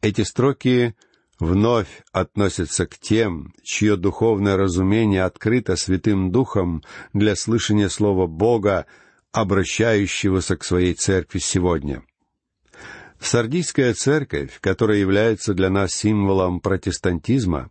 Эти 0.00 0.22
строки 0.22 0.94
вновь 1.40 2.02
относятся 2.12 2.86
к 2.86 2.98
тем, 2.98 3.52
чье 3.62 3.96
духовное 3.96 4.56
разумение 4.56 5.24
открыто 5.24 5.76
Святым 5.76 6.30
Духом 6.30 6.82
для 7.12 7.36
слышания 7.36 7.88
Слова 7.88 8.26
Бога, 8.26 8.86
обращающегося 9.32 10.56
к 10.56 10.64
своей 10.64 10.94
церкви 10.94 11.38
сегодня. 11.38 12.02
Сардийская 13.20 13.94
церковь, 13.94 14.58
которая 14.60 14.98
является 14.98 15.52
для 15.52 15.70
нас 15.70 15.92
символом 15.92 16.60
протестантизма, 16.60 17.70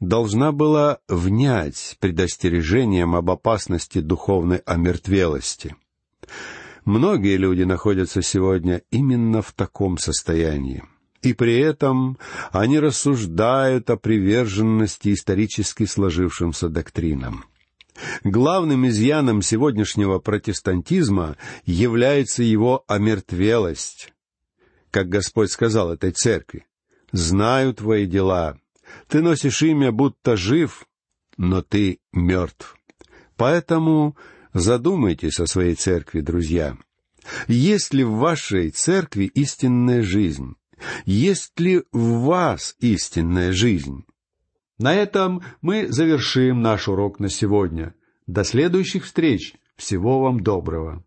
должна 0.00 0.50
была 0.52 0.98
внять 1.08 1.96
предостережением 2.00 3.14
об 3.14 3.30
опасности 3.30 4.00
духовной 4.00 4.58
омертвелости. 4.58 5.76
Многие 6.88 7.36
люди 7.36 7.64
находятся 7.64 8.22
сегодня 8.22 8.80
именно 8.90 9.42
в 9.42 9.52
таком 9.52 9.98
состоянии. 9.98 10.82
И 11.20 11.34
при 11.34 11.58
этом 11.58 12.16
они 12.50 12.80
рассуждают 12.80 13.90
о 13.90 13.98
приверженности 13.98 15.12
исторически 15.12 15.84
сложившимся 15.84 16.70
доктринам. 16.70 17.44
Главным 18.24 18.88
изъяном 18.88 19.42
сегодняшнего 19.42 20.18
протестантизма 20.18 21.36
является 21.66 22.42
его 22.42 22.84
омертвелость. 22.86 24.14
Как 24.90 25.10
Господь 25.10 25.50
сказал 25.50 25.92
этой 25.92 26.12
церкви, 26.12 26.64
«Знаю 27.12 27.74
твои 27.74 28.06
дела. 28.06 28.58
Ты 29.08 29.20
носишь 29.20 29.60
имя, 29.60 29.92
будто 29.92 30.38
жив, 30.38 30.86
но 31.36 31.60
ты 31.60 32.00
мертв. 32.14 32.78
Поэтому 33.36 34.16
Задумайтесь 34.52 35.40
о 35.40 35.46
своей 35.46 35.74
церкви, 35.74 36.20
друзья. 36.20 36.76
Есть 37.46 37.92
ли 37.94 38.04
в 38.04 38.12
вашей 38.12 38.70
церкви 38.70 39.24
истинная 39.24 40.02
жизнь? 40.02 40.54
Есть 41.04 41.58
ли 41.58 41.82
в 41.92 42.20
вас 42.22 42.76
истинная 42.80 43.52
жизнь? 43.52 44.04
На 44.78 44.94
этом 44.94 45.42
мы 45.60 45.88
завершим 45.88 46.62
наш 46.62 46.88
урок 46.88 47.18
на 47.18 47.28
сегодня. 47.28 47.94
До 48.26 48.44
следующих 48.44 49.04
встреч. 49.04 49.54
Всего 49.76 50.20
вам 50.20 50.40
доброго. 50.40 51.04